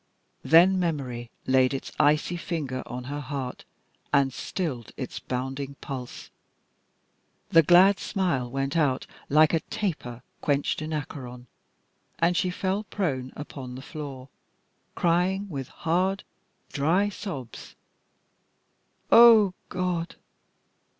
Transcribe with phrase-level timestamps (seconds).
[0.43, 3.65] Then memory laid its icy finger on her heart
[4.11, 6.31] and stilled its bounding pulse.
[7.49, 11.45] The glad smile went out, like a taper quenched in Acheron,
[12.17, 14.29] and she fell prone upon the floor,
[14.95, 16.23] crying with hard,
[16.73, 17.75] dry sobs,
[19.11, 20.15] "O God!